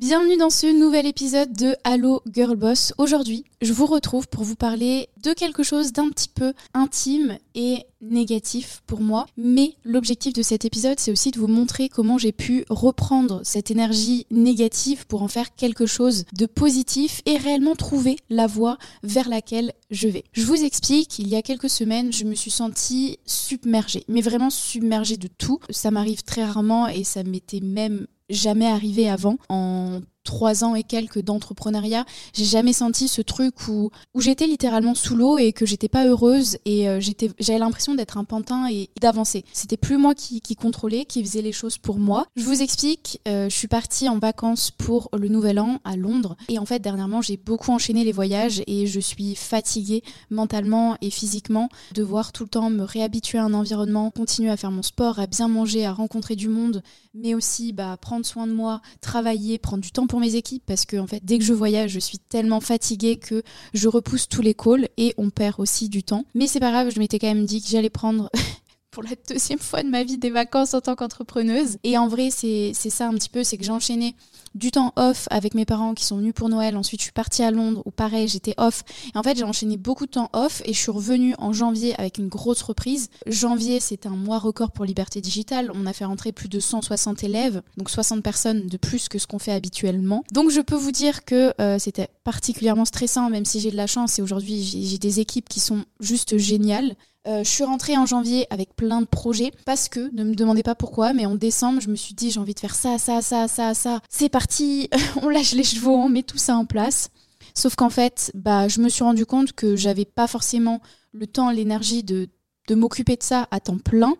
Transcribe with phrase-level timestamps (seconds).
[0.00, 2.94] Bienvenue dans ce nouvel épisode de Allo Girl Boss.
[2.96, 7.84] Aujourd'hui, je vous retrouve pour vous parler de quelque chose d'un petit peu intime et
[8.00, 9.26] négatif pour moi.
[9.36, 13.70] Mais l'objectif de cet épisode, c'est aussi de vous montrer comment j'ai pu reprendre cette
[13.70, 19.28] énergie négative pour en faire quelque chose de positif et réellement trouver la voie vers
[19.28, 20.24] laquelle je vais.
[20.32, 24.48] Je vous explique, il y a quelques semaines, je me suis sentie submergée, mais vraiment
[24.48, 25.60] submergée de tout.
[25.68, 29.36] Ça m'arrive très rarement et ça m'était même jamais arrivé avant.
[29.48, 32.04] En trois ans et quelques d'entrepreneuriat,
[32.34, 36.06] j'ai jamais senti ce truc où, où j'étais littéralement sous l'eau et que j'étais pas
[36.06, 37.00] heureuse et euh,
[37.38, 39.44] j'avais l'impression d'être un pantin et d'avancer.
[39.52, 42.26] C'était plus moi qui, qui contrôlais, qui faisait les choses pour moi.
[42.36, 46.36] Je vous explique, euh, je suis partie en vacances pour le Nouvel An à Londres
[46.48, 51.10] et en fait dernièrement j'ai beaucoup enchaîné les voyages et je suis fatiguée mentalement et
[51.10, 54.82] physiquement de voir tout le temps me réhabituer à un environnement, continuer à faire mon
[54.82, 56.82] sport, à bien manger, à rencontrer du monde,
[57.14, 60.86] mais aussi bah, prendre soin de moi, travailler, prendre du temps pour mes équipes parce
[60.86, 64.42] que en fait dès que je voyage je suis tellement fatiguée que je repousse tous
[64.42, 66.24] les calls et on perd aussi du temps.
[66.34, 68.28] Mais c'est pas grave, je m'étais quand même dit que j'allais prendre
[68.90, 71.78] pour la deuxième fois de ma vie des vacances en tant qu'entrepreneuse.
[71.84, 74.16] Et en vrai, c'est ça un petit peu, c'est que j'ai enchaîné
[74.54, 76.76] du temps off avec mes parents qui sont venus pour Noël.
[76.76, 78.82] Ensuite, je suis partie à Londres où pareil, j'étais off.
[79.14, 81.94] Et en fait, j'ai enchaîné beaucoup de temps off et je suis revenue en janvier
[81.98, 83.10] avec une grosse reprise.
[83.26, 85.70] Janvier, c'est un mois record pour Liberté Digitale.
[85.74, 89.26] On a fait rentrer plus de 160 élèves, donc 60 personnes de plus que ce
[89.26, 90.24] qu'on fait habituellement.
[90.32, 93.86] Donc, je peux vous dire que euh, c'était particulièrement stressant, même si j'ai de la
[93.86, 96.96] chance et aujourd'hui, j'ai des équipes qui sont juste géniales.
[97.26, 100.62] Euh, je suis rentrée en janvier avec plein de projets parce que, ne me demandez
[100.62, 103.20] pas pourquoi, mais en décembre, je me suis dit j'ai envie de faire ça, ça,
[103.20, 104.00] ça, ça, ça.
[104.08, 104.88] C'est parti,
[105.22, 107.10] on lâche les chevaux, on met tout ça en place.
[107.54, 110.80] Sauf qu'en fait, bah, je me suis rendu compte que j'avais pas forcément
[111.12, 112.28] le temps, l'énergie de
[112.70, 114.14] de m'occuper de ça à temps plein.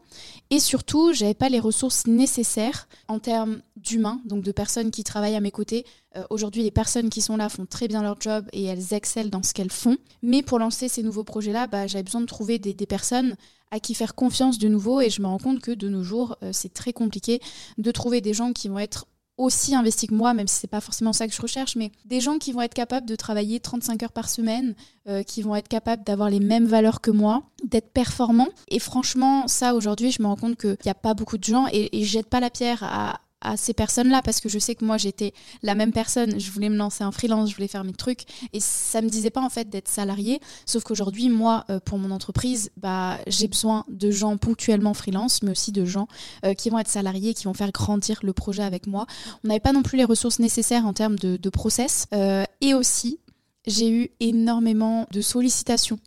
[0.53, 5.37] Et surtout, j'avais pas les ressources nécessaires en termes d'humains, donc de personnes qui travaillent
[5.37, 5.87] à mes côtés.
[6.17, 9.31] Euh, aujourd'hui, les personnes qui sont là font très bien leur job et elles excellent
[9.31, 9.97] dans ce qu'elles font.
[10.23, 13.37] Mais pour lancer ces nouveaux projets-là, bah, j'avais besoin de trouver des, personnes
[13.71, 15.01] à qui faire confiance de nouveau.
[15.01, 17.41] Et je me rends compte que de nos jours, euh, c'est très compliqué
[17.79, 19.07] de trouver des gens qui vont être
[19.41, 22.21] aussi investi que moi, même si c'est pas forcément ça que je recherche, mais des
[22.21, 24.75] gens qui vont être capables de travailler 35 heures par semaine,
[25.09, 28.51] euh, qui vont être capables d'avoir les mêmes valeurs que moi, d'être performants.
[28.69, 31.67] Et franchement, ça aujourd'hui, je me rends compte qu'il n'y a pas beaucoup de gens
[31.73, 34.75] et, et je jette pas la pierre à, à ces personnes-là parce que je sais
[34.75, 37.85] que moi j'étais la même personne, je voulais me lancer en freelance, je voulais faire
[37.85, 38.23] mes trucs.
[38.53, 42.11] Et ça me disait pas en fait d'être salarié, sauf qu'aujourd'hui moi euh, pour mon
[42.11, 46.09] entreprise, bah j'ai besoin de gens ponctuellement freelance mais aussi de gens
[46.45, 49.07] euh, qui vont être salariés, qui vont faire grandir le projet avec moi.
[49.45, 52.07] On n'avait pas non plus les ressources nécessaires en termes de, process.
[52.15, 53.19] Euh, et aussi
[53.67, 55.99] j'ai eu énormément de sollicitations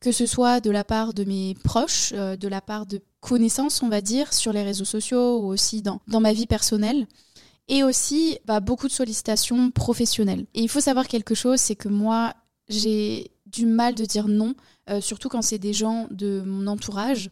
[0.00, 3.88] que ce soit de la part de mes proches, de la part de connaissances, on
[3.88, 7.06] va dire, sur les réseaux sociaux ou aussi dans, dans ma vie personnelle.
[7.68, 10.46] Et aussi bah, beaucoup de sollicitations professionnelles.
[10.54, 12.34] Et il faut savoir quelque chose, c'est que moi,
[12.68, 14.54] j'ai du mal de dire non,
[14.88, 17.30] euh, surtout quand c'est des gens de mon entourage.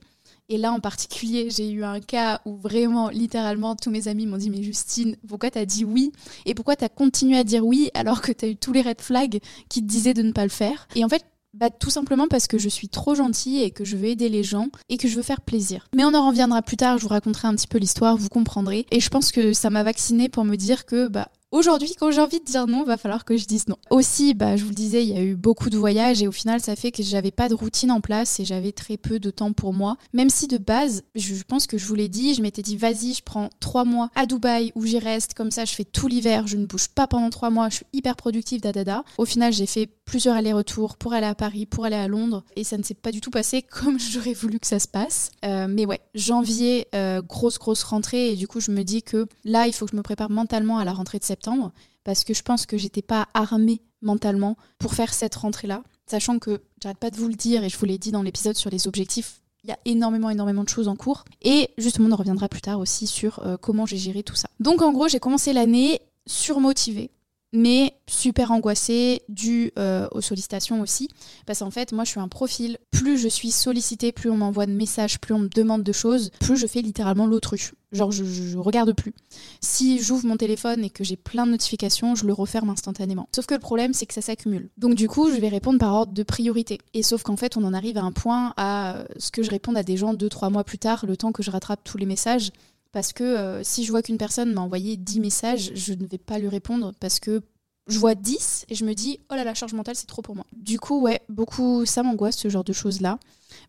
[0.48, 4.36] Et là, en particulier, j'ai eu un cas où vraiment, littéralement, tous mes amis m'ont
[4.36, 6.12] dit Mais Justine, pourquoi t'as dit oui?
[6.46, 9.40] Et pourquoi t'as continué à dire oui alors que t'as eu tous les red flags
[9.68, 10.86] qui te disaient de ne pas le faire?
[10.94, 11.24] Et en fait,
[11.58, 14.44] bah, tout simplement parce que je suis trop gentille et que je veux aider les
[14.44, 15.88] gens et que je veux faire plaisir.
[15.94, 18.86] Mais on en reviendra plus tard, je vous raconterai un petit peu l'histoire, vous comprendrez.
[18.92, 22.20] Et je pense que ça m'a vaccinée pour me dire que bah, Aujourd'hui, quand j'ai
[22.20, 23.76] envie de dire non, va falloir que je dise non.
[23.88, 26.32] Aussi, bah, je vous le disais, il y a eu beaucoup de voyages et au
[26.32, 29.30] final, ça fait que j'avais pas de routine en place et j'avais très peu de
[29.30, 29.96] temps pour moi.
[30.12, 33.14] Même si de base, je pense que je vous l'ai dit, je m'étais dit, vas-y,
[33.14, 36.46] je prends trois mois à Dubaï où j'y reste, comme ça, je fais tout l'hiver,
[36.46, 39.66] je ne bouge pas pendant trois mois, je suis hyper productive, da Au final, j'ai
[39.66, 42.94] fait plusieurs allers-retours pour aller à Paris, pour aller à Londres et ça ne s'est
[42.94, 45.30] pas du tout passé comme j'aurais voulu que ça se passe.
[45.44, 49.26] Euh, mais ouais, janvier, euh, grosse, grosse rentrée et du coup, je me dis que
[49.44, 51.72] là, il faut que je me prépare mentalement à la rentrée de septembre
[52.04, 55.82] parce que je pense que j'étais pas armée mentalement pour faire cette rentrée-là.
[56.06, 58.56] Sachant que, j'arrête pas de vous le dire, et je vous l'ai dit dans l'épisode
[58.56, 61.24] sur les objectifs, il y a énormément, énormément de choses en cours.
[61.42, 64.48] Et justement, on reviendra plus tard aussi sur euh, comment j'ai géré tout ça.
[64.58, 67.10] Donc en gros, j'ai commencé l'année surmotivée
[67.52, 71.08] mais super angoissée, due euh, aux sollicitations aussi.
[71.46, 72.78] Parce qu'en fait, moi, je suis un profil.
[72.90, 76.30] Plus je suis sollicitée, plus on m'envoie de messages, plus on me demande de choses,
[76.40, 77.74] plus je fais littéralement l'autruche.
[77.90, 79.14] Genre, je, je, regarde plus.
[79.62, 83.28] Si j'ouvre mon téléphone et que j'ai plein de notifications, je le referme instantanément.
[83.34, 84.68] Sauf que le problème, c'est que ça s'accumule.
[84.76, 86.78] Donc, du coup, je vais répondre par ordre de priorité.
[86.92, 89.78] Et sauf qu'en fait, on en arrive à un point à ce que je réponde
[89.78, 92.06] à des gens deux, trois mois plus tard, le temps que je rattrape tous les
[92.06, 92.50] messages
[92.92, 96.18] parce que euh, si je vois qu'une personne m'a envoyé 10 messages, je ne vais
[96.18, 97.42] pas lui répondre parce que
[97.86, 100.34] je vois 10 et je me dis oh là la charge mentale c'est trop pour
[100.34, 100.44] moi.
[100.56, 103.18] Du coup ouais, beaucoup ça m'angoisse ce genre de choses là.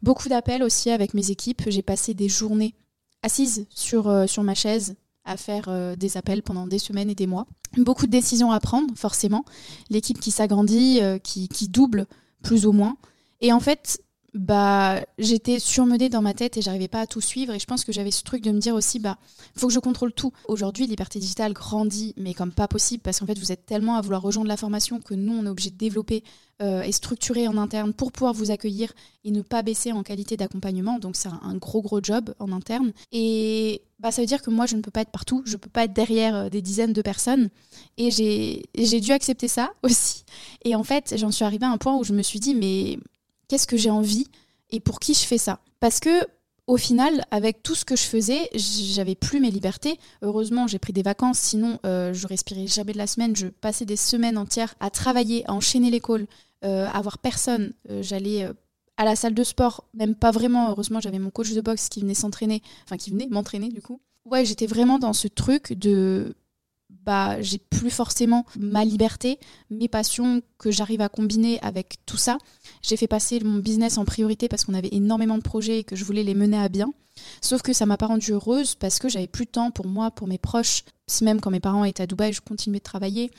[0.01, 2.75] Beaucoup d'appels aussi avec mes équipes, j'ai passé des journées
[3.21, 4.95] assise sur, euh, sur ma chaise
[5.25, 7.45] à faire euh, des appels pendant des semaines et des mois.
[7.77, 9.43] Beaucoup de décisions à prendre, forcément.
[9.89, 12.07] L'équipe qui s'agrandit, qui, qui double
[12.41, 12.97] plus ou moins.
[13.41, 14.01] Et en fait,
[14.33, 17.83] bah j'étais surmenée dans ma tête et j'arrivais pas à tout suivre et je pense
[17.83, 19.17] que j'avais ce truc de me dire aussi bah
[19.55, 20.31] faut que je contrôle tout.
[20.47, 24.01] Aujourd'hui, Liberté Digitale grandit mais comme pas possible parce qu'en fait vous êtes tellement à
[24.01, 26.23] vouloir rejoindre la formation que nous on est obligé de développer
[26.61, 28.91] euh, et structurer en interne pour pouvoir vous accueillir
[29.23, 30.99] et ne pas baisser en qualité d'accompagnement.
[30.99, 34.65] Donc c'est un, gros gros job en interne et bah ça veut dire que moi
[34.65, 37.01] je ne peux pas être partout, je peux pas être derrière euh, des dizaines de
[37.01, 37.49] personnes
[37.97, 40.25] et j'ai dû accepter ça aussi.
[40.65, 42.99] Et en fait, j'en suis arrivée à un point où je me suis dit mais
[43.49, 44.27] qu'est-ce que j'ai envie
[44.69, 45.59] et pour qui je fais ça.
[45.81, 46.09] Parce que
[46.67, 49.97] au final, avec tout ce que je faisais, j'avais plus mes libertés.
[50.21, 53.35] Heureusement, j'ai pris des vacances, sinon euh, je respirais jamais de la semaine.
[53.35, 56.27] Je passais des semaines entières à travailler, à enchaîner l'école,
[56.63, 57.73] euh, à voir personne.
[57.89, 58.53] Euh, j'allais euh,
[58.97, 60.69] à la salle de sport, même pas vraiment.
[60.69, 63.99] Heureusement, j'avais mon coach de boxe qui venait s'entraîner, enfin qui venait m'entraîner du coup.
[64.25, 66.35] Ouais, j'étais vraiment dans ce truc de
[67.09, 69.39] bah, j'ai plus forcément ma liberté,
[69.71, 72.37] mes passions que j'arrive à combiner avec tout ça.
[72.83, 75.95] J'ai fait passer mon business en priorité parce qu'on avait énormément de projets et que
[75.95, 76.93] je voulais les mener à bien.
[77.41, 80.11] Sauf que ça m'a pas rendue heureuse parce que j'avais plus de temps pour moi,
[80.11, 80.83] pour mes proches.
[81.23, 83.31] Même quand mes parents étaient à Dubaï, je continuais de travailler.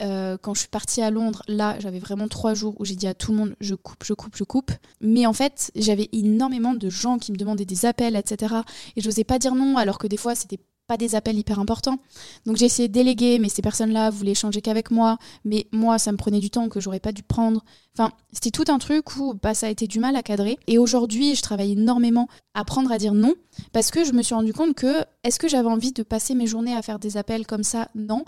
[0.00, 3.06] Euh, quand je suis partie à Londres, là, j'avais vraiment trois jours où j'ai dit
[3.06, 4.72] à tout le monde je coupe, je coupe, je coupe.
[5.00, 8.56] Mais en fait, j'avais énormément de gens qui me demandaient des appels, etc.
[8.96, 10.58] Et je n'osais pas dire non, alors que des fois, c'était
[10.92, 11.98] pas des appels hyper importants.
[12.44, 15.16] Donc j'ai essayé de déléguer, mais ces personnes-là voulaient échanger qu'avec moi.
[15.46, 17.64] Mais moi, ça me prenait du temps que j'aurais pas dû prendre.
[17.96, 20.58] Enfin, c'était tout un truc où bah, ça a été du mal à cadrer.
[20.66, 23.32] Et aujourd'hui, je travaille énormément à apprendre à dire non,
[23.72, 26.46] parce que je me suis rendu compte que est-ce que j'avais envie de passer mes
[26.46, 27.88] journées à faire des appels comme ça?
[27.94, 28.26] Non.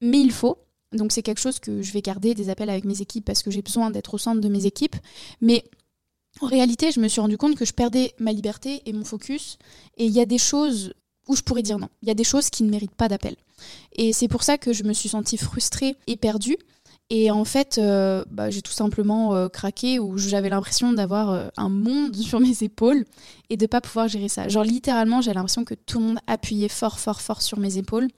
[0.00, 0.58] Mais il faut.
[0.92, 3.52] Donc c'est quelque chose que je vais garder, des appels avec mes équipes, parce que
[3.52, 4.96] j'ai besoin d'être au centre de mes équipes.
[5.40, 5.62] Mais
[6.40, 9.56] en réalité, je me suis rendu compte que je perdais ma liberté et mon focus.
[9.96, 10.92] Et il y a des choses
[11.28, 11.88] où je pourrais dire non.
[12.02, 13.36] Il y a des choses qui ne méritent pas d'appel.
[13.94, 16.56] Et c'est pour ça que je me suis sentie frustrée et perdue.
[17.08, 21.48] Et en fait, euh, bah, j'ai tout simplement euh, craqué où j'avais l'impression d'avoir euh,
[21.56, 23.04] un monde sur mes épaules
[23.48, 24.48] et de pas pouvoir gérer ça.
[24.48, 28.08] Genre littéralement, j'ai l'impression que tout le monde appuyait fort, fort, fort sur mes épaules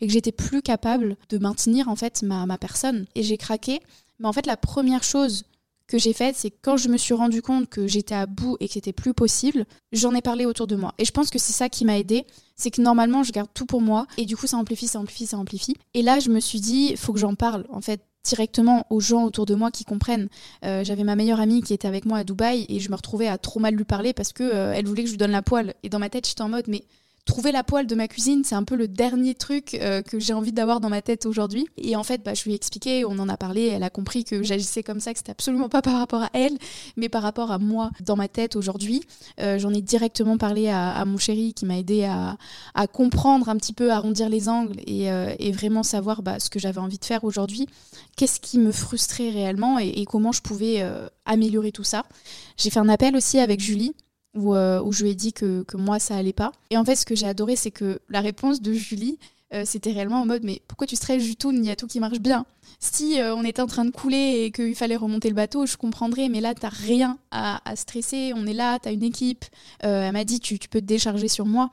[0.00, 3.06] et que j'étais plus capable de maintenir en fait ma, ma personne.
[3.14, 3.80] Et j'ai craqué.
[4.18, 5.44] Mais en fait, la première chose
[5.86, 8.68] que j'ai faite, c'est quand je me suis rendu compte que j'étais à bout et
[8.68, 10.94] que c'était plus possible, j'en ai parlé autour de moi.
[10.98, 12.24] Et je pense que c'est ça qui m'a aidé,
[12.56, 15.26] c'est que normalement je garde tout pour moi et du coup ça amplifie, ça amplifie,
[15.26, 15.76] ça amplifie.
[15.92, 19.24] Et là je me suis dit, faut que j'en parle en fait directement aux gens
[19.24, 20.28] autour de moi qui comprennent.
[20.64, 23.28] Euh, j'avais ma meilleure amie qui était avec moi à Dubaï et je me retrouvais
[23.28, 25.42] à trop mal lui parler parce que euh, elle voulait que je lui donne la
[25.42, 25.74] poêle.
[25.82, 26.84] Et dans ma tête j'étais en mode mais
[27.24, 30.34] trouver la poêle de ma cuisine, c'est un peu le dernier truc euh, que j'ai
[30.34, 31.66] envie d'avoir dans ma tête aujourd'hui.
[31.78, 34.24] Et en fait, bah, je lui ai expliqué, on en a parlé, elle a compris
[34.24, 36.56] que j'agissais comme ça, que c'était absolument pas par rapport à elle,
[36.96, 39.02] mais par rapport à moi dans ma tête aujourd'hui.
[39.40, 42.36] Euh, j'en ai directement parlé à, mon chéri qui m'a aidé à,
[42.88, 46.58] comprendre un petit peu, à arrondir les angles et, euh, vraiment savoir bah, ce que
[46.58, 47.68] j'avais envie de faire aujourd'hui,
[48.16, 50.84] qu'est-ce qui me frustrait réellement et, et comment je pouvais
[51.24, 52.04] améliorer tout ça.
[52.56, 53.94] J'ai fait un appel aussi avec Julie
[54.36, 56.52] euh, où, je lui ai dit que, que, moi ça allait pas.
[56.70, 59.18] Et en fait, ce que j'ai adoré, c'est que la réponse de Julie,
[59.52, 61.86] euh, c'était réellement en mode mais pourquoi tu stresses du tout Il y a tout
[61.86, 62.44] qui marche bien?
[62.80, 65.76] Si euh, on était en train de couler et qu'il fallait remonter le bateau, je
[65.76, 68.32] comprendrais, mais là, t'as rien à, stresser.
[68.34, 69.44] On est là, t'as une équipe.
[69.80, 71.70] elle m'a dit tu, tu peux te décharger sur moi.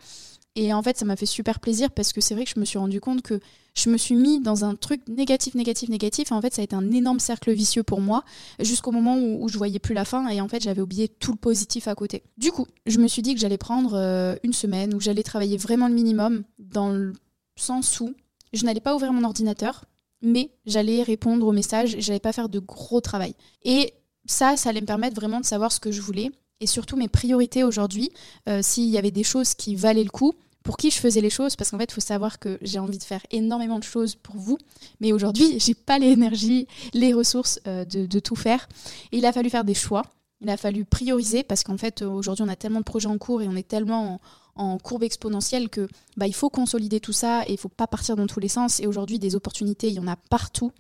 [0.55, 2.65] Et en fait, ça m'a fait super plaisir parce que c'est vrai que je me
[2.65, 3.39] suis rendu compte que
[3.73, 6.31] je me suis mis dans un truc négatif, négatif, négatif.
[6.31, 8.24] En fait, ça a été un énorme cercle vicieux pour moi
[8.60, 10.27] jusqu'au moment où, je voyais plus la fin.
[10.29, 12.24] Et en fait, j'avais oublié tout le positif à côté.
[12.38, 15.57] Du coup, je me suis dit que j'allais prendre euh, une semaine où j'allais travailler
[15.57, 17.13] vraiment le minimum dans le
[17.55, 18.13] sens où
[18.53, 19.86] je n'allais pas ouvrir mon ordinateur,
[20.22, 23.36] mais j'allais répondre aux messages j'allais pas faire de gros travail.
[23.63, 23.93] Et
[24.25, 26.31] ça, ça allait me permettre vraiment de savoir ce que je voulais
[26.62, 28.12] et surtout mes priorités aujourd'hui,
[28.48, 31.30] euh, s'il y avait des choses qui valaient le coup, pour qui je faisais les
[31.30, 34.15] choses, parce qu'en fait, il faut savoir que j'ai envie de faire énormément de choses
[34.15, 34.58] pour vous,
[35.00, 38.68] mais aujourd'hui, j'ai pas l'énergie, les ressources euh, de, tout faire.
[39.12, 40.03] Et il a fallu faire des choix,
[40.41, 43.41] il a fallu prioriser, parce qu'en fait, aujourd'hui, on a tellement de projets en cours
[43.41, 44.20] et on est tellement
[44.56, 45.88] en, courbe exponentielle que
[46.18, 48.80] bah, il faut consolider tout ça et il faut pas partir dans tous les sens.
[48.80, 50.72] Et aujourd'hui, des opportunités, il y en a partout.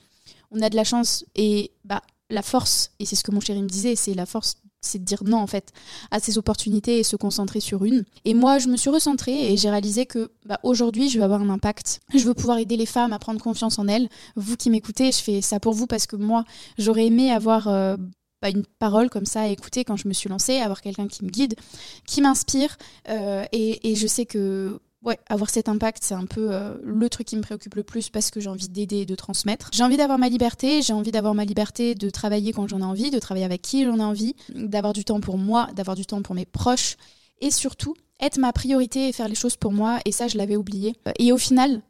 [0.51, 3.61] On a de la chance et bah, la force, et c'est ce que mon chéri
[3.61, 5.71] me disait, c'est la force c'est de dire non en fait
[6.09, 8.03] à ces opportunités et se concentrer sur une.
[8.25, 11.41] Et moi, je me suis recentrée et j'ai réalisé que bah, aujourd'hui, je vais avoir
[11.41, 12.01] un impact.
[12.13, 14.09] Je veux pouvoir aider les femmes à prendre confiance en elles.
[14.35, 16.43] Vous qui m'écoutez, je fais ça pour vous parce que moi,
[16.77, 17.95] j'aurais aimé avoir euh,
[18.41, 21.23] bah, une parole comme ça à écouter quand je me suis lancée, avoir quelqu'un qui
[21.23, 21.55] me guide,
[22.07, 22.77] qui m'inspire.
[23.09, 27.09] Euh, et, et je sais que Ouais, avoir cet impact, c'est un peu euh, le
[27.09, 29.71] truc qui me préoccupe le plus parce que j'ai envie d'aider et de transmettre.
[29.73, 32.83] J'ai envie d'avoir ma liberté, j'ai envie d'avoir ma liberté de travailler quand j'en ai
[32.83, 36.05] envie, de travailler avec qui j'en ai envie, d'avoir du temps pour moi, d'avoir du
[36.05, 36.97] temps pour mes proches
[37.39, 39.99] et surtout être ma priorité et faire les choses pour moi.
[40.05, 40.95] Et ça, je l'avais oublié.
[41.17, 41.81] Et au final,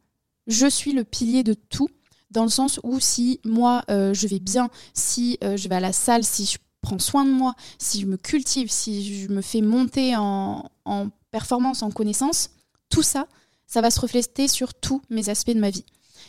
[0.47, 1.89] je suis le pilier de tout,
[2.29, 5.81] dans le sens où si moi, euh, je vais bien, si euh, je vais à
[5.81, 9.41] la salle, si je prends soin de moi, si je me cultive, si je me
[9.41, 12.51] fais monter en, en performance, en connaissance,
[12.91, 13.25] tout ça,
[13.65, 15.85] ça va se refléter sur tous mes aspects de ma vie.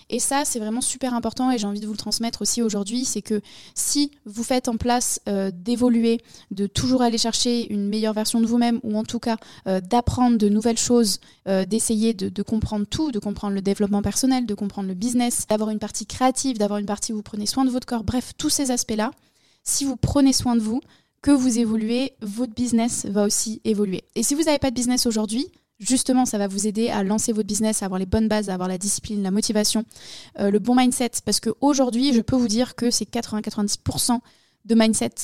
[0.09, 3.05] Et ça, c'est vraiment super important et j'ai envie de vous le transmettre aussi aujourd'hui,
[3.05, 3.41] c'est que
[3.75, 8.47] si vous faites en place euh, d'évoluer, de toujours aller chercher une meilleure version de
[8.47, 12.87] vous-même, ou en tout cas euh, d'apprendre de nouvelles choses, euh, d'essayer de, de, comprendre
[12.87, 16.79] tout, de comprendre le développement personnel, de comprendre le business, d'avoir une partie créative, d'avoir
[16.79, 19.11] une partie où vous prenez soin de votre corps, bref, tous ces aspects-là,
[19.65, 20.81] si vous prenez soin de vous,
[21.23, 24.03] que vous évoluez, votre business va aussi évoluer.
[24.17, 25.47] Et si vous n'avez pas de business aujourd'hui,
[25.83, 28.55] justement, ça va vous aider à lancer votre business, à avoir les bonnes bases, à
[28.55, 29.85] avoir la discipline, la motivation,
[30.39, 31.11] euh, le bon mindset.
[31.25, 34.21] Parce qu'aujourd'hui, je peux vous dire que c'est 80-90%
[34.65, 35.15] de mindset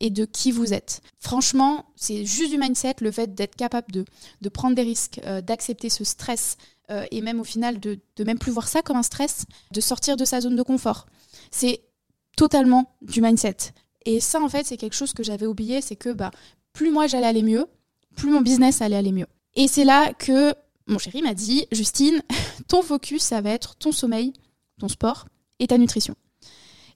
[0.00, 1.00] et de qui vous êtes.
[1.18, 5.88] Franchement, c'est juste du mindset, le fait d'être capable de, prendre des risques, euh, d'accepter
[5.88, 6.56] ce stress
[6.90, 9.80] euh, et même au final de, de même plus voir ça comme un stress, de
[9.80, 11.06] sortir de sa zone de confort.
[11.50, 11.82] C'est
[12.36, 13.56] totalement du mindset.
[14.04, 16.32] Et ça, en fait, c'est quelque chose que j'avais oublié, c'est que bah,
[16.72, 17.66] plus moi j'allais aller mieux,
[18.16, 19.26] plus mon business allait aller mieux.
[19.54, 20.54] Et c'est là que
[20.86, 22.22] mon chéri m'a dit, Justine,
[22.68, 24.32] ton focus, ça va être ton sommeil,
[24.78, 25.26] ton sport
[25.58, 26.14] et ta nutrition.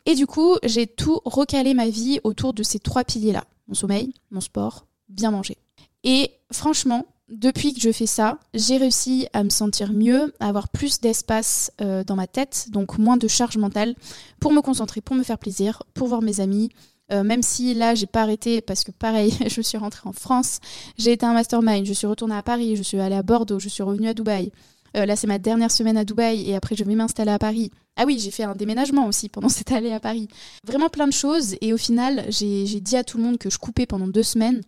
[0.06, 3.44] Et du coup, j'ai tout recalé ma vie autour de ces trois piliers-là.
[3.66, 5.58] Mon sommeil, mon sport, bien manger.
[6.04, 10.68] Et franchement, depuis que je fais ça, j'ai réussi à me sentir mieux, à avoir
[10.68, 13.96] plus d'espace euh, dans ma tête, donc moins de charge mentale,
[14.38, 16.70] pour me concentrer, pour me faire plaisir, pour voir mes amis,
[17.12, 20.58] euh, même si là, j'ai pas arrêté parce que pareil, je suis rentrée en France,
[20.98, 23.68] j'ai été un mastermind, je suis retournée à Paris, je suis allée à Bordeaux, je
[23.68, 24.50] suis revenue à Dubaï.
[24.96, 27.70] Euh, là, c'est ma dernière semaine à Dubaï et après, je vais m'installer à Paris.
[27.96, 30.28] Ah oui, j'ai fait un déménagement aussi pendant cette année à Paris.
[30.64, 33.58] Vraiment plein de choses et au final, j'ai dit à tout le monde que je
[33.58, 34.62] coupais pendant deux semaines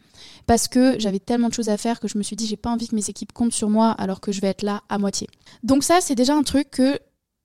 [0.47, 2.71] parce que j'avais tellement de choses à faire que je me suis dit, j'ai pas
[2.71, 5.29] envie que mes équipes comptent sur moi alors que je vais être là à moitié.
[5.63, 6.99] Donc ça, c'est déjà un truc que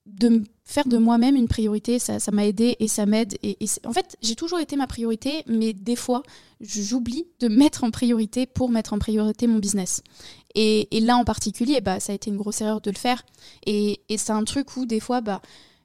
[0.06, 3.36] de faire de moi-même une priorité, ça, m'a aidé et ça m'aide.
[3.42, 6.22] Et, en fait, j'ai toujours été ma priorité, mais des fois,
[6.60, 10.02] j'oublie de mettre en priorité pour mettre en priorité mon business.
[10.54, 13.24] Et, là en particulier, bah, ça a été une grosse erreur de le faire.
[13.66, 15.40] Et, c'est un truc où des fois, bah,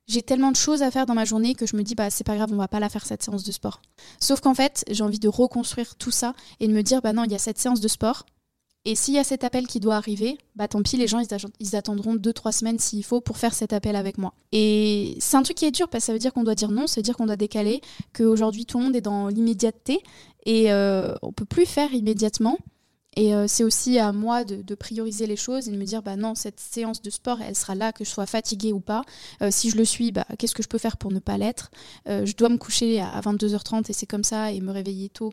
[0.07, 2.23] j'ai tellement de choses à faire dans ma journée que je me dis bah c'est
[2.23, 3.79] pas grave on va pas la faire cette séance de sport.
[4.19, 7.25] Sauf qu'en fait j'ai envie de reconstruire tout ça et de me dire bah non
[7.25, 8.25] il y a cette séance de sport,
[8.89, 11.75] et s'il y a cet appel qui doit arriver, bah tant pis, les gens ils,
[11.75, 14.33] attendront 2-3 semaines s'il faut pour faire cet appel avec moi.
[14.51, 16.71] Et c'est un truc qui est dur parce que ça veut dire qu'on doit dire
[16.71, 17.81] non, ça veut dire qu'on doit décaler,
[18.15, 20.01] qu'aujourd'hui tout le monde est dans l'immédiateté
[20.47, 22.57] et euh, on peut plus faire immédiatement.
[23.15, 26.15] Et euh, c'est aussi à moi de, prioriser les choses et de me dire bah
[26.15, 29.03] non, cette séance de sport, elle sera là, que je sois fatiguée ou pas.
[29.43, 31.69] Euh, si je le suis, bah, qu'est-ce que je peux faire pour ne pas l'être?
[32.07, 35.31] Je dois me coucher à 22h30 et c'est comme ça et me réveiller tôt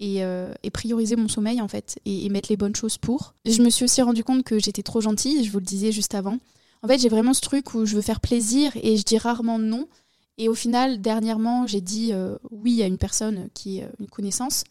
[0.00, 3.34] euh, et, prioriser mon sommeil en fait et, mettre les bonnes choses pour.
[3.44, 6.14] Je me suis aussi rendu compte que j'étais trop gentille, je vous le disais juste
[6.14, 6.38] avant.
[6.82, 9.58] En fait, j'ai vraiment ce truc où je veux faire plaisir et je dis rarement
[9.58, 9.88] non.
[10.36, 14.06] Et au final, dernièrement, j'ai dit euh, oui à une personne qui est euh, une
[14.06, 14.62] connaissance.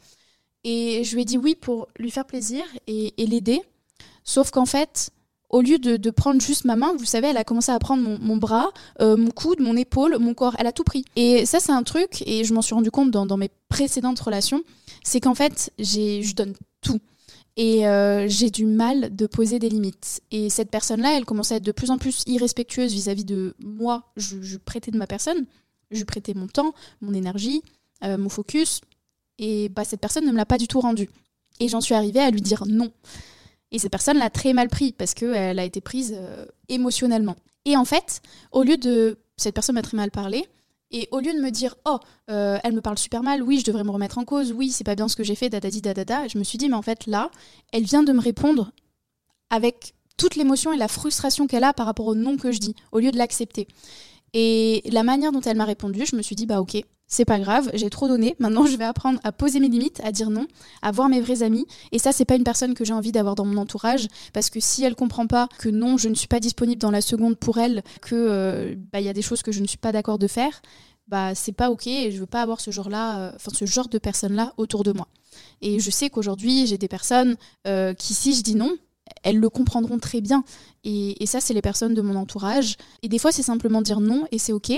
[0.64, 3.62] Et je lui ai dit oui pour lui faire plaisir et, l'aider.
[4.24, 5.10] Sauf qu'en fait,
[5.50, 8.38] au lieu de, prendre juste ma main, vous savez, elle a commencé à prendre mon,
[8.38, 10.56] bras, mon coude, mon épaule, mon corps.
[10.60, 11.06] Elle a tout pris.
[11.16, 14.62] Et ça, c'est un truc, et je m'en suis rendu compte dans mes précédentes relations,
[15.04, 17.00] c'est qu'en fait, je donne tout.
[17.58, 20.22] Et euh, j'ai du mal de poser des limites.
[20.30, 24.04] Et cette personne-là, elle commençait à être de plus en plus irrespectueuse vis-à-vis de moi.
[24.16, 25.46] Je, prêtais de ma personne,
[25.90, 27.64] je prêtais mon temps, mon énergie,
[28.04, 28.82] euh, mon focus.
[29.40, 31.10] Et bah, cette personne ne me l'a pas du tout rendu.
[31.60, 32.92] Et j'en suis arrivée à lui dire non.
[33.72, 37.36] Et cette personne l'a très mal pris parce qu'elle a été prise euh, émotionnellement.
[37.66, 38.22] Et en fait,
[38.52, 39.18] au lieu de...
[39.36, 40.48] Cette personne m'a très mal parlé.
[40.90, 43.66] Et au lieu de me dire, oh, euh, elle me parle super mal, oui, je
[43.66, 46.30] devrais me remettre en cause, oui, c'est pas bien ce que j'ai fait, dadadi dadada,
[46.30, 47.30] je me suis dit, mais en fait, là,
[47.74, 48.72] elle vient de me répondre
[49.50, 52.74] avec toute l'émotion et la frustration qu'elle a par rapport au non que je dis,
[52.94, 53.68] au lieu de l'accepter.
[54.34, 57.40] Et la manière dont elle m'a répondu, je me suis dit, bah ok, c'est pas
[57.40, 58.36] grave, j'ai trop donné.
[58.40, 60.46] Maintenant, je vais apprendre à poser mes limites, à dire non,
[60.82, 61.66] à voir mes vrais amis.
[61.94, 64.60] Et ça, c'est pas une personne que j'ai envie d'avoir dans mon entourage, parce que
[64.60, 67.58] si elle comprend pas que non, je ne suis pas disponible dans la seconde pour
[67.58, 70.28] elle, que euh, bah, y a des choses que je ne suis pas d'accord de
[70.28, 70.62] faire,
[71.08, 71.88] bah c'est pas ok.
[71.88, 74.92] Et je veux pas avoir ce genre-là, euh, enfin ce genre de personnes-là autour de
[74.92, 75.08] moi.
[75.62, 77.38] Et je sais qu'aujourd'hui, j'ai des personnes
[77.68, 78.76] euh, qui, si je dis non,
[79.24, 80.44] elles le comprendront très bien.
[80.84, 82.78] Et ça, c'est les personnes de mon entourage.
[83.02, 84.72] Et des fois, c'est simplement dire non et c'est ok.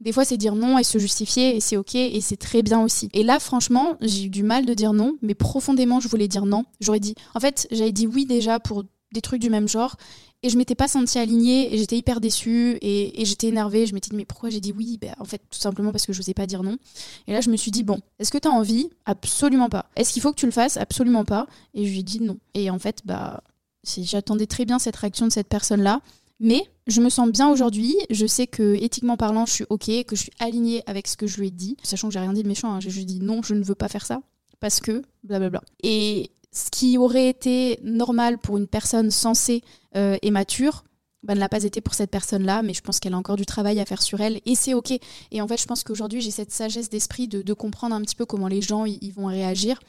[0.00, 2.82] Des fois, c'est dire non et se justifier et c'est ok et c'est très bien
[2.82, 3.08] aussi.
[3.12, 6.46] Et là, franchement, j'ai eu du mal de dire non, mais profondément, je voulais dire
[6.46, 6.64] non.
[6.80, 9.96] J'aurais dit, en fait, j'avais dit oui déjà pour des trucs du même genre
[10.42, 13.84] et je m'étais pas sentie alignée et j'étais hyper déçue et, j'étais énervée.
[13.84, 14.96] Je m'étais dit, mais pourquoi j'ai dit oui?
[14.98, 16.78] Ben, En fait, tout simplement parce que je n'osais pas dire non.
[17.26, 18.88] Et là, je me suis dit, bon, est-ce que tu as envie?
[19.04, 19.90] Absolument pas.
[19.96, 20.78] Est-ce qu'il faut que tu le fasses?
[20.78, 21.46] Absolument pas.
[21.74, 22.38] Et je lui ai dit non.
[22.54, 23.42] Et en fait, bah,
[23.84, 26.00] J'attendais très bien cette réaction de cette personne-là.
[26.40, 27.94] Mais je me sens bien aujourd'hui.
[28.08, 31.26] Je sais que éthiquement parlant, je suis ok, que je suis alignée avec ce que
[31.26, 32.72] je lui ai dit, sachant que j'ai rien dit de méchant.
[32.72, 32.80] Hein.
[32.80, 34.20] J'ai juste dit non, je ne veux pas faire ça
[34.58, 35.62] parce que blablabla.
[35.82, 39.62] Et ce qui aurait été normal pour une personne sensée
[39.96, 40.84] euh, et mature,
[41.22, 43.44] bah, ne l'a pas été pour cette personne-là, mais je pense qu'elle a encore du
[43.44, 44.92] travail à faire sur elle et c'est ok.
[45.30, 48.24] Et en fait, je pense qu'aujourd'hui, j'ai cette sagesse d'esprit de, comprendre un petit peu
[48.24, 49.80] comment les gens vont réagir.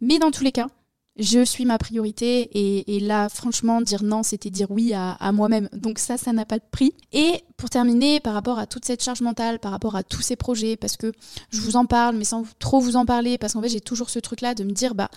[0.00, 0.68] Mais dans tous les cas,
[1.18, 2.50] je suis ma priorité
[2.86, 5.68] et, là franchement dire non c'était dire oui à, moi-même.
[5.72, 6.94] Donc ça ça n'a pas de prix.
[7.12, 10.36] Et pour terminer par rapport à toute cette charge mentale par rapport à tous ces
[10.36, 11.12] projets parce que
[11.50, 14.10] je vous en parle mais sans trop vous en parler parce qu'en fait j'ai toujours
[14.10, 15.10] ce truc là de me dire bah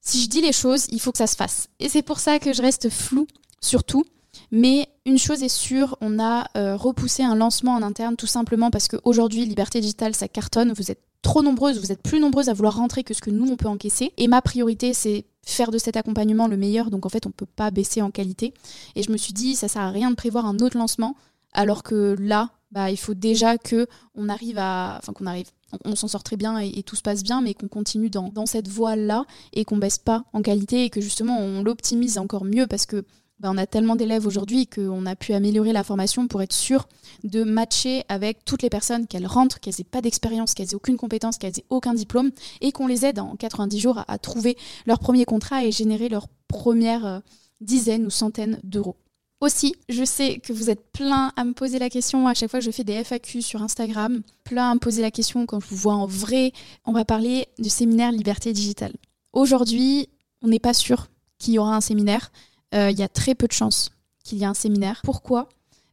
[0.00, 1.68] si je dis les choses il faut que ça se fasse.
[1.80, 3.26] Et c'est pour ça que je reste flou
[3.60, 4.04] surtout
[4.50, 8.70] mais une chose est sûre, on a euh, repoussé un lancement en interne tout simplement
[8.70, 10.72] parce qu'aujourd'hui, Liberté Digitale, ça cartonne.
[10.72, 13.50] Vous êtes trop nombreuses, vous êtes plus nombreuses à vouloir rentrer que ce que nous,
[13.50, 14.12] on peut encaisser.
[14.16, 16.90] Et ma priorité, c'est faire de cet accompagnement le meilleur.
[16.90, 18.54] Donc en fait, on ne peut pas baisser en qualité.
[18.94, 21.16] Et je me suis dit, ça sert à rien de prévoir un autre lancement,
[21.52, 25.46] alors que là, bah, il faut déjà que on arrive à, enfin qu'on arrive,
[25.84, 28.46] on, s'en sort très bien et, tout se passe bien, mais qu'on continue dans, dans
[28.46, 32.66] cette voie-là et qu'on baisse pas en qualité et que justement on l'optimise encore mieux
[32.66, 33.04] parce que
[33.38, 36.88] bah, on a tellement d'élèves aujourd'hui qu'on a pu améliorer la formation pour être sûr
[37.22, 40.96] de matcher avec toutes les personnes qu'elles rentrent, qu'elles n'aient pas d'expérience, qu'elles n'aient aucune
[40.96, 42.30] compétence, qu'elles n'aient aucun diplôme,
[42.62, 46.28] et qu'on les aide en 90 jours à, trouver leur premier contrat et générer leur
[46.48, 47.18] première euh,
[47.60, 48.96] dizaine ou centaine d'euros.
[49.40, 52.60] Aussi, je sais que vous êtes plein à me poser la question à chaque fois
[52.60, 55.66] que je fais des FAQ sur Instagram, plein à me poser la question quand je
[55.66, 56.52] vous vois en vrai.
[56.86, 58.94] On va parler du séminaire Liberté Digitale.
[59.34, 60.08] Aujourd'hui,
[60.40, 62.32] on n'est pas sûr qu'il y aura un séminaire.
[62.74, 63.90] Euh, il y a très peu de chances
[64.24, 65.00] qu'il y ait un séminaire.
[65.04, 65.48] Pourquoi?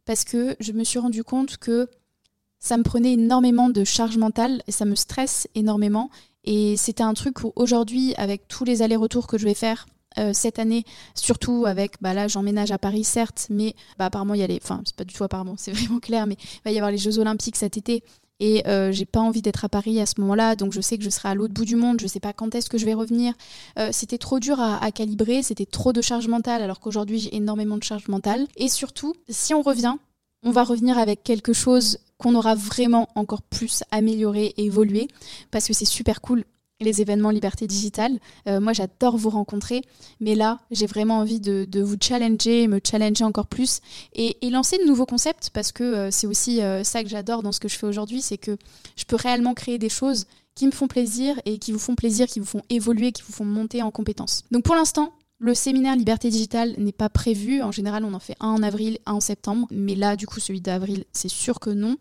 [0.06, 1.88] Parce que je me suis rendu compte que
[2.60, 6.10] ça me prenait énormément de charge mentale et ça me stresse énormément.
[6.46, 9.86] Et c'était un truc où aujourd'hui, avec tous les allers-retours que je vais faire
[10.20, 10.84] euh, cette année,
[11.16, 14.60] surtout avec, bah là j'emménage à Paris certes, mais bah, apparemment il y a les,
[14.62, 17.00] enfin c'est pas du tout apparemment, c'est vraiment clair, mais il va y avoir les
[17.00, 18.04] Jeux Olympiques cet été
[18.44, 21.04] et euh, j'ai pas envie d'être à Paris à ce moment-là, donc je sais que
[21.06, 22.94] je serai à l'autre bout du monde, je sais pas quand est-ce que je vais
[22.94, 23.34] revenir.
[23.80, 27.78] Euh, c'était trop dur à, calibrer, c'était trop de charge mentale, alors qu'aujourd'hui j'ai énormément
[27.78, 28.46] de charge mentale.
[28.58, 29.96] Et surtout, si on revient,
[30.44, 35.08] on va revenir avec quelque chose qu'on aura vraiment encore plus amélioré et évolué,
[35.50, 36.44] parce que c'est super cool
[36.84, 38.20] les événements Liberté Digitale.
[38.48, 39.82] Euh, moi, j'adore vous rencontrer,
[40.20, 43.82] mais là, j'ai vraiment envie de, vous challenger, me challenger encore plus
[44.14, 47.52] et, lancer de nouveaux concepts parce que euh, c'est aussi euh, ça que j'adore dans
[47.52, 48.56] ce que je fais aujourd'hui, c'est que
[48.96, 52.28] je peux réellement créer des choses qui me font plaisir et qui vous font plaisir,
[52.28, 54.44] qui vous font évoluer, qui vous font monter en compétences.
[54.52, 55.12] Donc pour l'instant,
[55.44, 57.62] le séminaire Liberté Digitale n'est pas prévu.
[57.62, 59.68] En général, on en fait un en avril, un en septembre.
[59.72, 61.98] Mais là, du coup, celui d'avril, c'est sûr que non.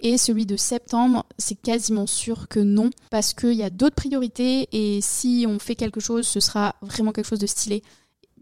[0.00, 2.88] Et celui de septembre, c'est quasiment sûr que non.
[3.10, 4.70] Parce qu'il y a d'autres priorités.
[4.72, 7.82] Et si on fait quelque chose, ce sera vraiment quelque chose de stylé.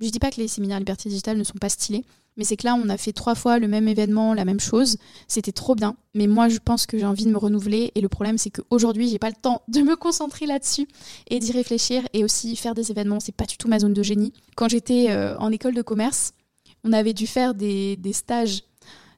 [0.01, 2.05] Je dis pas que les séminaires Liberté Digitale ne sont pas stylés.
[2.37, 4.97] Mais c'est que là, on a fait trois fois le même événement, la même chose.
[5.29, 5.97] C'était trop bien.
[6.15, 7.93] Mais moi, je pense que j'ai envie de me renouveler.
[7.95, 10.89] Et le problème, c'est qu'aujourd'hui, j'ai pas le temps de me concentrer là-dessus
[11.29, 12.03] et d'y réfléchir.
[12.13, 14.33] Et aussi, faire des événements, c'est pas du tout ma zone de génie.
[14.57, 16.33] Quand j'étais euh, en école de commerce,
[16.83, 18.65] on avait dû faire des, des stages.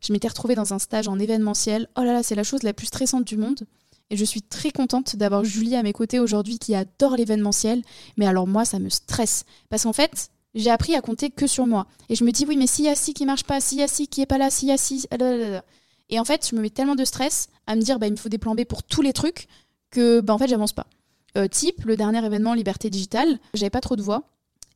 [0.02, 1.88] Je m'étais retrouvée dans un stage en événementiel.
[1.96, 3.66] Oh là là, c'est la chose la plus stressante du monde.
[4.11, 7.83] Et je suis très contente d'avoir Julie à mes côtés aujourd'hui qui adore l'événementiel.
[8.16, 9.44] Mais alors moi, ça me stresse.
[9.68, 11.86] Parce qu'en fait, j'ai appris à compter que sur moi.
[12.08, 13.82] Et je me dis, oui, mais s'il y a ci qui marche pas, s'il y
[13.82, 15.06] a ci qui est pas là, s'il y a ci.
[16.08, 18.16] Et en fait, je me mets tellement de stress à me dire, bah, il me
[18.16, 19.46] faut des plans B pour tous les trucs
[19.90, 20.86] que, bah, en fait, j'avance pas.
[21.36, 24.22] Euh, type, le dernier événement Liberté Digitale, j'avais pas trop de voix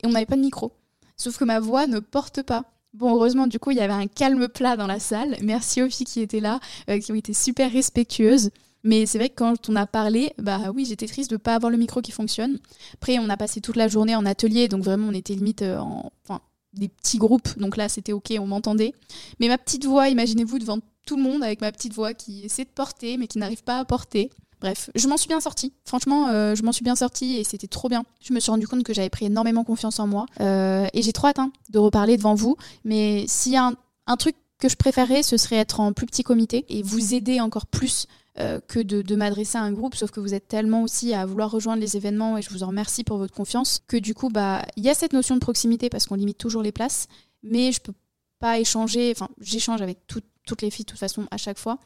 [0.02, 0.72] et on n'avait pas de micro.
[1.16, 2.64] Sauf que ma voix ne porte pas.
[2.92, 5.36] Bon, heureusement, du coup, il y avait un calme plat dans la salle.
[5.42, 8.50] Merci aux filles qui étaient là, euh, qui ont été super respectueuses.
[8.82, 11.54] Mais c'est vrai que quand on a parlé, bah oui, j'étais triste de ne pas
[11.54, 12.58] avoir le micro qui fonctionne.
[12.94, 15.78] Après, on a passé toute la journée en atelier, donc vraiment, on était limite euh,
[15.78, 16.40] en enfin,
[16.72, 17.58] des petits groupes.
[17.58, 18.92] Donc là, c'était OK, on m'entendait.
[19.38, 22.64] Mais ma petite voix, imaginez-vous devant tout le monde avec ma petite voix qui essaie
[22.64, 24.30] de porter, mais qui n'arrive pas à porter.
[24.60, 25.72] Bref, je m'en suis bien sortie.
[25.84, 28.04] Franchement, euh, je m'en suis bien sortie et c'était trop bien.
[28.22, 30.26] Je me suis rendu compte que j'avais pris énormément confiance en moi.
[30.40, 32.56] Euh, et j'ai trop hâte hein, de reparler devant vous.
[32.84, 33.72] Mais s'il y a
[34.06, 37.40] un, truc que je préférais, ce serait être en plus petit comité et vous aider
[37.40, 38.06] encore plus
[38.40, 41.50] euh, que de, m'adresser à un groupe, sauf que vous êtes tellement aussi à vouloir
[41.50, 44.64] rejoindre les événements et je vous en remercie pour votre confiance, que du coup, bah,
[44.76, 47.06] il y a cette notion de proximité parce qu'on limite toujours les places,
[47.42, 47.92] mais je peux
[48.38, 51.78] pas échanger, enfin, j'échange avec toutes les filles de toute façon à chaque fois,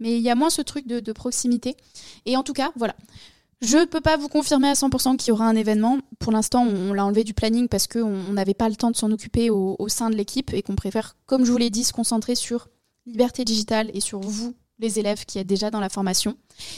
[0.00, 1.76] mais il y a moins ce truc de, proximité.
[2.24, 2.96] Et en tout cas, voilà.
[3.60, 5.98] Je ne peux pas vous confirmer à 100% qu'il y aura un événement.
[6.20, 9.10] Pour l'instant, on, l'a enlevé du planning parce qu'on n'avait pas le temps de s'en
[9.10, 11.92] occuper au, au, sein de l'équipe et qu'on préfère, comme je vous l'ai dit, se
[11.92, 12.68] concentrer sur
[13.04, 16.36] liberté digitale et sur vous, les élèves qui êtes déjà dans la formation.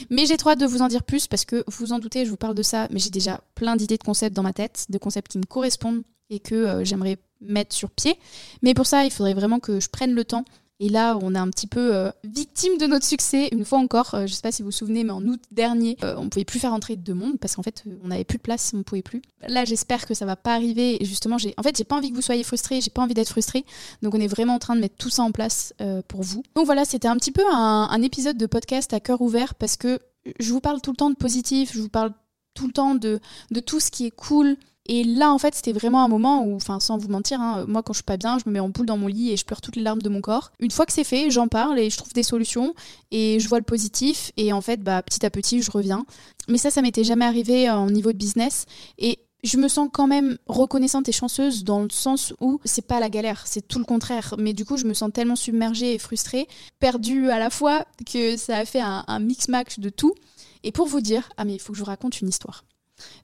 [0.09, 2.29] Mais j'ai trop hâte de vous en dire plus parce que vous en doutez, je
[2.29, 4.97] vous parle de ça, mais j'ai déjà plein d'idées de concepts dans ma tête, de
[4.97, 8.17] concepts qui me correspondent et que euh, j'aimerais mettre sur pied.
[8.61, 10.45] Mais pour ça, il faudrait vraiment que je prenne le temps
[10.83, 13.49] et là, on est un petit peu euh, victime de notre succès.
[13.51, 15.39] Une fois encore, euh, je ne sais pas si vous vous souvenez, mais en août
[15.51, 18.23] dernier, on euh, on pouvait plus faire entrer de monde parce qu'en fait, on n'avait
[18.23, 19.21] plus de place, on ne pouvait plus.
[19.47, 20.99] Là, j'espère que ça va pas arriver.
[20.99, 23.29] Et justement, en fait, j'ai pas envie que vous soyez frustrés, j'ai pas envie d'être
[23.29, 23.63] frustré.
[24.01, 25.75] Donc, on est vraiment en train de mettre tout ça en place
[26.07, 26.41] pour vous.
[26.55, 29.99] Donc voilà, c'était un petit peu un, épisode de podcast à cœur ouvert parce que
[30.39, 32.11] je vous parle tout le temps de positif, je vous parle
[32.55, 33.19] tout le temps de
[33.63, 36.79] tout ce qui est cool, et là, en fait, c'était vraiment un moment où, enfin,
[36.79, 38.87] sans vous mentir, hein, moi, quand je suis pas bien, je me mets en boule
[38.87, 40.51] dans mon lit et je pleure toutes les larmes de mon corps.
[40.59, 42.73] Une fois que c'est fait, j'en parle et je trouve des solutions
[43.11, 44.31] et je vois le positif.
[44.37, 46.05] Et en fait, bah, petit à petit, je reviens.
[46.47, 48.65] Mais ça, ça m'était jamais arrivé en niveau de business.
[48.97, 52.99] Et je me sens quand même reconnaissante et chanceuse dans le sens où c'est pas
[52.99, 54.33] la galère, c'est tout le contraire.
[54.39, 56.47] Mais du coup, je me sens tellement submergée et frustrée,
[56.79, 60.15] perdue à la fois, que ça a fait un, un mix-match de tout.
[60.63, 62.63] Et pour vous dire, ah mais il faut que je vous raconte une histoire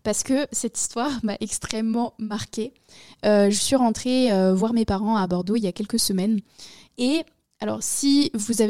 [0.04, 2.74] parce que cette histoire m'a extrêmement marquée.
[3.26, 6.40] Euh, je suis rentrée euh, voir mes parents à Bordeaux il y a quelques semaines.
[6.98, 7.24] Et
[7.60, 8.62] alors, si vous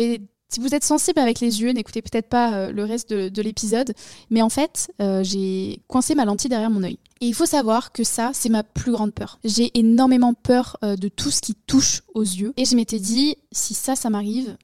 [0.73, 3.93] êtes sensible avec les yeux, n'écoutez peut-être pas euh, le reste de, l'épisode,
[4.29, 4.91] mais en fait,
[5.21, 6.97] j'ai coincé ma lentille derrière mon œil.
[7.19, 9.39] Et il faut savoir que ça, c'est ma plus grande peur.
[9.43, 12.53] J'ai énormément peur de tout ce qui touche aux yeux.
[12.57, 14.55] Et je m'étais dit, si ça, ça m'arrive,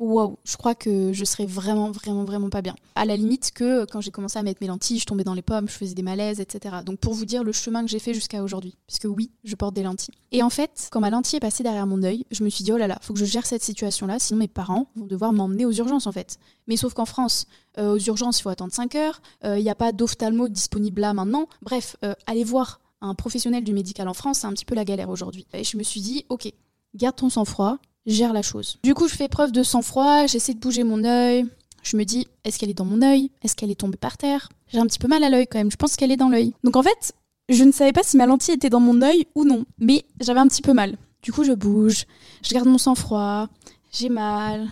[0.00, 2.74] wow, je crois que je serais vraiment, vraiment, vraiment pas bien.
[2.94, 5.42] À la limite que quand j'ai commencé à mettre mes lentilles, je tombais dans les
[5.42, 6.76] pommes, je faisais des malaises, etc.
[6.84, 9.74] Donc pour vous dire le chemin que j'ai fait jusqu'à aujourd'hui, puisque oui, je porte
[9.74, 10.14] des lentilles.
[10.32, 12.72] Et en fait, quand ma lentille est passée derrière mon œil, je me suis dit,
[12.72, 15.66] oh là là, faut que je gère cette situation-là, sinon mes parents vont devoir m'emmener
[15.66, 16.38] aux urgences en fait.
[16.66, 17.46] Mais sauf qu'en France,
[17.78, 21.02] euh, aux urgences, il faut attendre 5 heures, euh, il n'y a pas d'ophtalmo disponible
[21.02, 21.46] là maintenant.
[21.60, 24.86] Bref, euh, allez voir un professionnel du médical en France, c'est un petit peu la
[24.86, 25.46] galère aujourd'hui.
[25.52, 26.50] Et je me suis dit, ok,
[26.94, 28.78] garde ton sang-froid, gère la chose.
[28.82, 31.46] Du coup, je fais preuve de sang-froid, j'essaie de bouger mon œil.
[31.82, 33.30] Je me dis, est-ce qu'elle est dans mon œil?
[33.42, 34.48] Est-ce qu'elle est tombée par terre?
[34.68, 36.54] J'ai un petit peu mal à l'œil quand même, je pense qu'elle est dans l'œil.
[36.62, 37.14] Donc en fait,
[37.48, 40.40] je ne savais pas si ma lentille était dans mon œil ou non, mais j'avais
[40.40, 40.96] un petit peu mal.
[41.22, 42.06] Du coup, je bouge,
[42.42, 43.48] je garde mon sang-froid,
[43.92, 44.68] j'ai mal.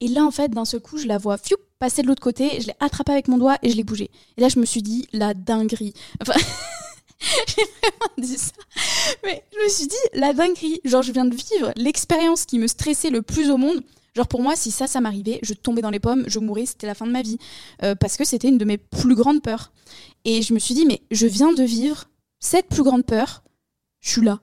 [0.00, 2.60] Et là, en fait, d'un seul coup, je la vois fiou, passer de l'autre côté,
[2.60, 4.10] je l'ai attrapée avec mon doigt et je l'ai bougée.
[4.36, 5.94] Et là, je me suis dit, la dinguerie.
[6.20, 6.38] Enfin,
[7.48, 8.52] j'ai vraiment dit ça.
[9.24, 12.66] Mais je me suis dit, la dinguerie, genre je viens de vivre l'expérience qui me
[12.66, 13.82] stressait le plus au monde.
[14.14, 16.86] Genre pour moi, si ça, ça m'arrivait, je tombais dans les pommes, je mourrais, c'était
[16.86, 17.38] la fin de ma vie.
[17.82, 19.72] Euh, parce que c'était une de mes plus grandes peurs.
[20.24, 22.04] Et je me suis dit, mais je viens de vivre
[22.38, 23.42] cette plus grande peur,
[24.00, 24.40] je suis là.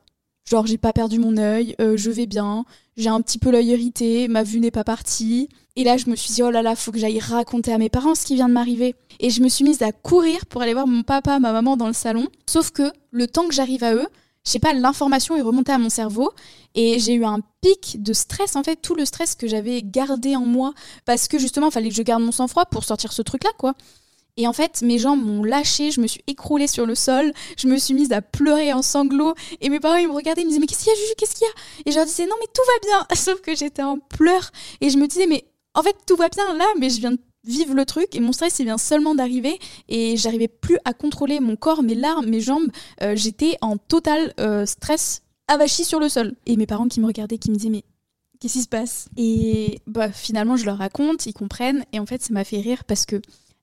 [0.50, 2.66] Genre j'ai pas perdu mon œil, euh, je vais bien,
[2.98, 5.50] j'ai un petit peu l'œil irrité, ma vue n'est pas partie.
[5.76, 7.90] Et là, je me suis dit, oh là là, faut que j'aille raconter à mes
[7.90, 8.96] parents ce qui vient de m'arriver.
[9.20, 11.88] Et je me suis mise à courir pour aller voir mon papa, ma maman dans
[11.88, 12.28] le salon.
[12.46, 14.08] Sauf que le temps que j'arrive à eux,
[14.46, 16.32] je sais pas, l'information est remontée à mon cerveau
[16.74, 20.36] et j'ai eu un pic de stress, en fait, tout le stress que j'avais gardé
[20.36, 20.74] en moi
[21.06, 23.76] parce que justement, il fallait que je garde mon sang-froid pour sortir ce truc-là, quoi.
[24.42, 27.68] Et en fait, mes jambes m'ont lâché, je me suis écroulée sur le sol, je
[27.68, 29.36] me suis mise à pleurer en sanglots.
[29.62, 31.14] Et mes parents, ils me regardaient, ils me disaient, mais qu'est-ce qu'il y a, Juju,
[31.16, 31.54] qu'est-ce qu'il y a?
[31.86, 33.08] Et je leur disais, non, mais tout va bien.
[33.16, 34.50] Sauf que j'étais en pleurs.
[34.82, 37.20] Et je me disais, mais en fait, tout va bien là, mais je viens de
[37.44, 39.58] vivre le truc et mon stress il vient seulement d'arriver
[39.90, 42.70] et j'arrivais plus à contrôler mon corps, mes larmes, mes jambes.
[43.02, 46.36] Euh, j'étais en total euh, stress avachi sur le sol.
[46.48, 47.84] Et mes parents qui me regardaient, qui me disaient mais
[48.40, 49.08] qu'est-ce qui se passe?
[49.18, 52.84] Et bah finalement je leur raconte, ils comprennent et en fait ça m'a fait rire
[52.86, 53.22] parce que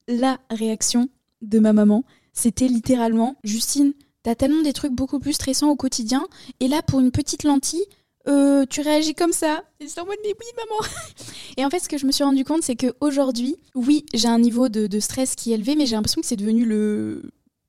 [0.09, 1.09] la réaction
[1.43, 3.93] de ma maman, c'était littéralement Justine,
[4.25, 6.27] t'as tellement des trucs beaucoup plus stressants au quotidien
[6.59, 7.85] et là pour une petite lentille,
[8.27, 9.65] euh, tu réagis comme ça.
[9.81, 10.93] Et c'est en mode, mais oui, maman.
[11.57, 14.39] Et en fait, ce que je me suis rendu compte, c'est qu'aujourd'hui, oui, j'ai un
[14.39, 17.23] niveau de, stress qui est élevé, mais j'ai l'impression que c'est devenu le,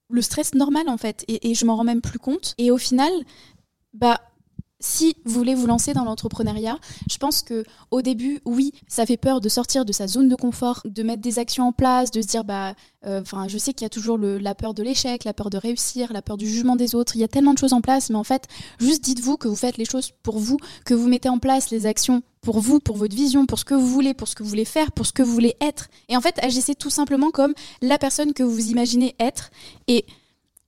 [0.09, 1.23] le stress normal, en fait.
[1.27, 2.55] Et, et je m'en rends même plus compte.
[2.57, 3.11] Et au final,
[3.93, 4.19] bah,
[4.79, 6.77] si vous voulez vous lancer dans l'entrepreneuriat,
[7.09, 10.35] je pense que au début, oui, ça fait peur de sortir de sa zone de
[10.35, 12.73] confort, de mettre des actions en place, de se dire bah,
[13.05, 15.57] euh, enfin, je sais qu'il y a toujours la peur de l'échec, la peur de
[15.57, 17.15] réussir, la peur du jugement des autres.
[17.15, 18.47] Il y a tellement de choses en place, mais en fait,
[18.79, 21.85] juste dites-vous que vous faites les choses pour vous, que vous mettez en place les
[21.85, 24.49] actions pour vous, pour votre vision, pour ce que vous voulez, pour ce que vous
[24.49, 25.89] voulez faire, pour ce que vous voulez être.
[26.07, 29.51] Et en fait, agissez tout simplement comme la personne que vous imaginez être.
[29.87, 30.05] Et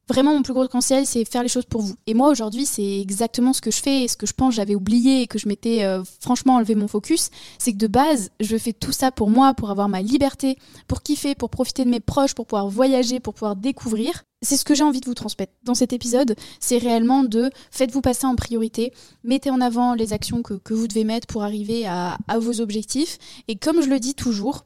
[0.10, 1.96] Vraiment, mon plus gros conseil, c'est faire les choses pour vous.
[2.06, 4.76] Et moi, aujourd'hui, c'est exactement ce que je fais et ce que je pense j'avais
[4.76, 7.30] oublié et que je m'étais euh, franchement enlevé mon focus.
[7.60, 11.02] C'est que de base, je fais tout ça pour moi, pour avoir ma liberté, pour
[11.02, 14.24] kiffer, pour profiter de mes proches, pour pouvoir voyager, pour pouvoir découvrir.
[14.42, 16.36] C'est ce que j'ai envie de vous transmettre dans cet épisode.
[16.60, 18.92] C'est réellement de faites-vous passer en priorité,
[19.24, 23.18] mettez en avant les actions que, vous devez mettre pour arriver à, à vos objectifs.
[23.48, 24.66] Et comme je le dis toujours,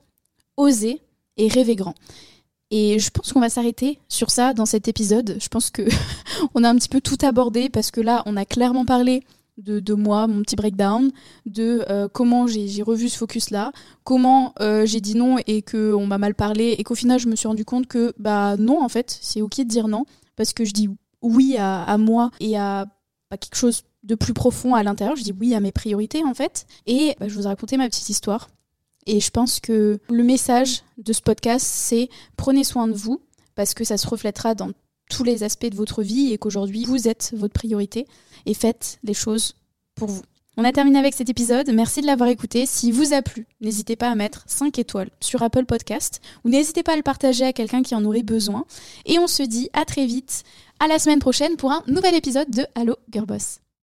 [0.58, 1.02] osez
[1.38, 1.93] et rêvez grand.
[2.71, 5.38] Et je pense qu'on va s'arrêter sur ça dans cet épisode.
[5.39, 5.84] Je pense que
[6.56, 9.23] on a un petit peu tout abordé parce que là, on a clairement parlé
[9.58, 11.12] de, de moi, mon petit breakdown,
[11.45, 13.71] de euh, comment j'ai revu ce focus-là,
[14.04, 17.36] comment euh, j'ai dit non et qu'on m'a mal parlé et qu'au final, je me
[17.36, 20.65] suis rendu compte que bah non, en fait, c'est ok de dire non parce que
[20.65, 20.89] je dis
[21.21, 22.86] oui à, moi et à
[23.32, 25.15] à quelque chose de plus profond à l'intérieur.
[25.15, 26.67] Je dis oui à mes priorités en fait.
[26.86, 28.49] Et bah, je vous ai raconté ma petite histoire.
[29.06, 33.22] Et je pense que le message de ce podcast, c'est prenez soin de vous
[33.56, 34.72] parce que ça se reflètera dans
[35.10, 38.08] tous les aspects de votre vie et qu'aujourd'hui vous êtes votre priorité
[38.46, 39.56] et faites les choses
[39.94, 40.24] pour vous.
[40.58, 41.70] On a terminé avec cet épisode.
[41.74, 42.65] Merci de l'avoir écouté.
[42.65, 46.82] Si vous a plu, n'hésitez pas à mettre 5 étoiles sur Apple Podcast ou n'hésitez
[46.82, 48.65] pas à le partager à quelqu'un qui en aurait besoin.
[49.06, 50.44] Et on se dit à très vite,
[50.80, 53.60] à la semaine prochaine pour un nouvel épisode de Allo Girlboss.